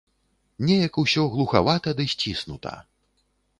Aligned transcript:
Неяк 0.69 0.97
усё 1.03 1.27
глухавата 1.35 1.95
ды 2.01 2.09
сціснута. 2.17 2.73